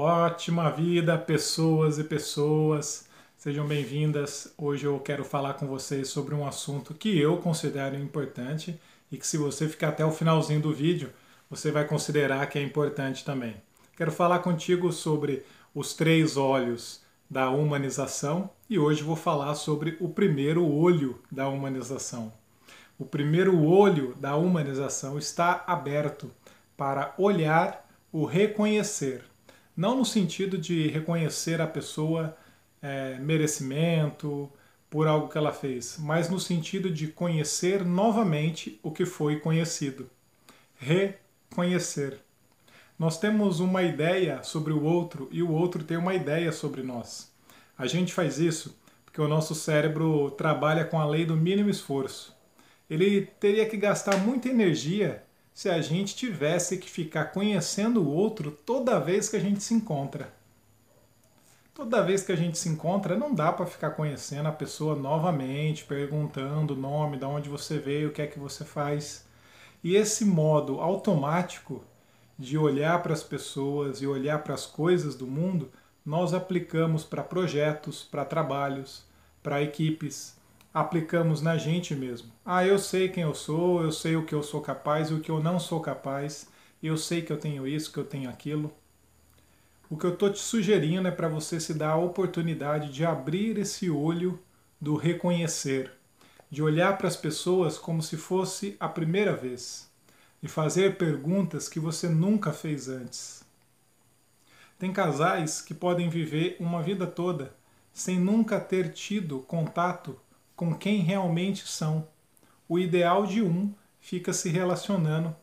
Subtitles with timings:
[0.00, 3.08] Ótima vida, pessoas e pessoas.
[3.36, 4.54] Sejam bem-vindas.
[4.56, 8.80] Hoje eu quero falar com vocês sobre um assunto que eu considero importante
[9.10, 11.10] e que se você ficar até o finalzinho do vídeo,
[11.50, 13.56] você vai considerar que é importante também.
[13.96, 20.08] Quero falar contigo sobre os três olhos da humanização e hoje vou falar sobre o
[20.08, 22.32] primeiro olho da humanização.
[22.96, 26.30] O primeiro olho da humanização está aberto
[26.76, 29.24] para olhar o reconhecer
[29.78, 32.36] não no sentido de reconhecer a pessoa
[32.82, 34.50] é, merecimento
[34.90, 40.10] por algo que ela fez, mas no sentido de conhecer novamente o que foi conhecido.
[40.78, 42.18] Reconhecer.
[42.98, 47.32] Nós temos uma ideia sobre o outro e o outro tem uma ideia sobre nós.
[47.76, 52.36] A gente faz isso porque o nosso cérebro trabalha com a lei do mínimo esforço.
[52.90, 55.22] Ele teria que gastar muita energia
[55.58, 59.74] se a gente tivesse que ficar conhecendo o outro toda vez que a gente se
[59.74, 60.32] encontra.
[61.74, 65.84] Toda vez que a gente se encontra, não dá para ficar conhecendo a pessoa novamente,
[65.84, 69.26] perguntando o nome, de onde você veio, o que é que você faz.
[69.82, 71.82] E esse modo automático
[72.38, 75.72] de olhar para as pessoas e olhar para as coisas do mundo,
[76.06, 79.04] nós aplicamos para projetos, para trabalhos,
[79.42, 80.37] para equipes,
[80.72, 82.30] aplicamos na gente mesmo.
[82.44, 85.20] Ah, eu sei quem eu sou, eu sei o que eu sou capaz e o
[85.20, 86.48] que eu não sou capaz,
[86.82, 88.72] eu sei que eu tenho isso, que eu tenho aquilo.
[89.90, 93.58] O que eu estou te sugerindo é para você se dar a oportunidade de abrir
[93.58, 94.38] esse olho
[94.80, 95.90] do reconhecer,
[96.50, 99.90] de olhar para as pessoas como se fosse a primeira vez,
[100.42, 103.42] e fazer perguntas que você nunca fez antes.
[104.78, 107.56] Tem casais que podem viver uma vida toda
[107.92, 110.20] sem nunca ter tido contato
[110.58, 112.08] com quem realmente são.
[112.68, 115.34] O ideal de um fica se relacionando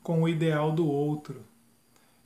[0.00, 1.44] com o ideal do outro.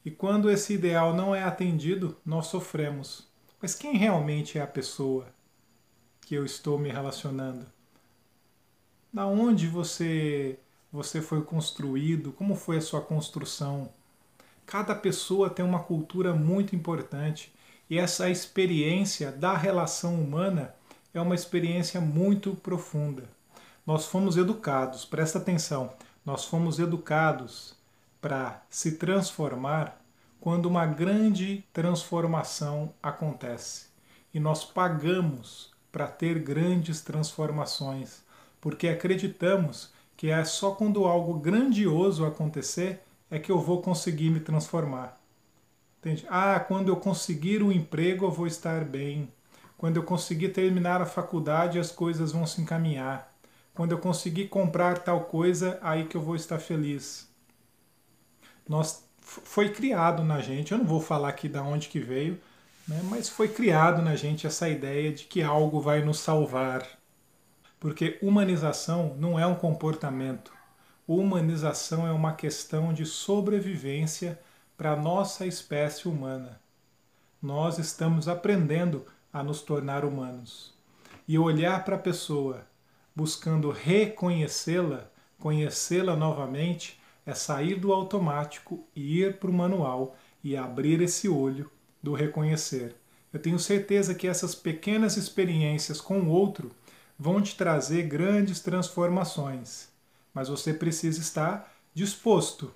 [0.05, 3.27] E quando esse ideal não é atendido, nós sofremos.
[3.63, 5.27] Mas quem realmente é a pessoa
[6.21, 7.67] que eu estou me relacionando?
[9.11, 10.59] Da onde você
[10.93, 12.31] você foi construído?
[12.31, 13.89] Como foi a sua construção?
[14.67, 17.55] Cada pessoa tem uma cultura muito importante
[17.89, 20.75] e essa experiência da relação humana
[21.15, 23.23] é uma experiência muito profunda.
[23.87, 25.93] Nós fomos educados, presta atenção,
[26.27, 27.75] nós fomos educados
[28.21, 30.01] para se transformar
[30.41, 33.87] quando uma grande transformação acontece.
[34.33, 38.23] E nós pagamos para ter grandes transformações,
[38.61, 44.41] porque acreditamos que é só quando algo grandioso acontecer é que eu vou conseguir me
[44.41, 45.19] transformar.
[45.99, 46.27] Entende?
[46.29, 49.33] Ah, quando eu conseguir o emprego eu vou estar bem.
[49.85, 53.31] Quando eu conseguir terminar a faculdade, as coisas vão se encaminhar.
[53.75, 57.29] Quando eu conseguir comprar tal coisa, aí que eu vou estar feliz.
[58.67, 62.41] Nós foi criado na gente, eu não vou falar aqui de onde que veio,
[62.89, 66.89] né, mas foi criado na gente essa ideia de que algo vai nos salvar.
[67.79, 70.51] Porque humanização não é um comportamento.
[71.07, 74.41] Humanização é uma questão de sobrevivência
[74.79, 76.59] para a nossa espécie humana.
[77.43, 80.73] Nós estamos aprendendo a nos tornar humanos.
[81.27, 82.65] E olhar para a pessoa
[83.17, 91.01] buscando reconhecê-la, conhecê-la novamente, é sair do automático e ir para o manual e abrir
[91.01, 91.69] esse olho
[92.01, 92.95] do reconhecer.
[93.33, 96.71] Eu tenho certeza que essas pequenas experiências com o outro
[97.19, 99.89] vão te trazer grandes transformações,
[100.33, 102.73] mas você precisa estar disposto.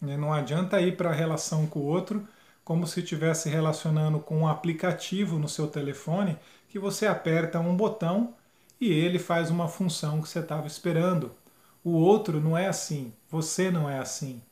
[0.00, 2.28] Não adianta ir para a relação com o outro
[2.68, 6.36] como se estivesse relacionando com um aplicativo no seu telefone
[6.68, 8.34] que você aperta um botão
[8.78, 11.34] e ele faz uma função que você estava esperando.
[11.82, 14.42] O outro não é assim, você não é assim.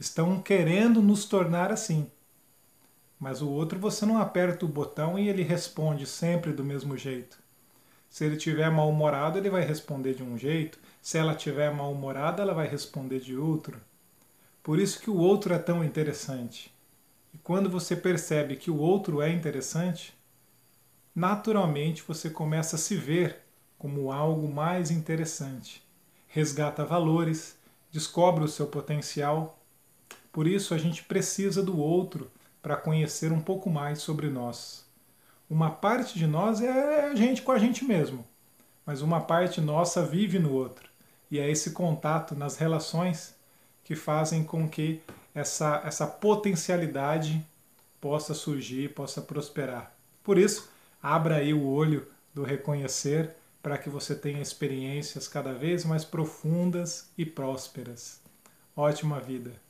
[0.00, 2.10] Estão querendo nos tornar assim.
[3.20, 7.38] Mas o outro você não aperta o botão e ele responde sempre do mesmo jeito.
[8.08, 10.78] Se ele tiver mal-humorado, ele vai responder de um jeito.
[11.02, 13.78] Se ela tiver mal-humorada, ela vai responder de outro.
[14.62, 16.74] Por isso que o outro é tão interessante.
[17.36, 20.14] E quando você percebe que o outro é interessante,
[21.14, 23.42] naturalmente você começa a se ver
[23.76, 25.86] como algo mais interessante.
[26.28, 27.54] Resgata valores,
[27.92, 29.58] descobre o seu potencial.
[30.32, 32.30] Por isso a gente precisa do outro
[32.62, 34.86] para conhecer um pouco mais sobre nós.
[35.48, 38.26] Uma parte de nós é a gente com a gente mesmo,
[38.86, 40.88] mas uma parte nossa vive no outro.
[41.30, 43.34] E é esse contato nas relações
[43.84, 45.02] que fazem com que
[45.36, 47.46] essa, essa potencialidade
[48.00, 49.94] possa surgir, possa prosperar.
[50.24, 50.70] Por isso,
[51.02, 57.10] abra aí o olho do reconhecer para que você tenha experiências cada vez mais profundas
[57.18, 58.22] e prósperas.
[58.74, 59.65] Ótima vida!